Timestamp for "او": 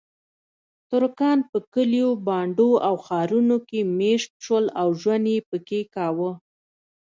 2.87-2.95, 4.81-4.87